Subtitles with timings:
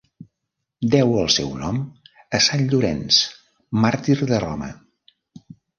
[0.95, 1.83] Deu el seu nom
[2.39, 3.23] a sant Llorenç
[3.87, 4.77] màrtir de Roma.